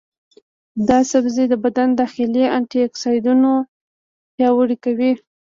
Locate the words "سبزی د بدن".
1.11-1.89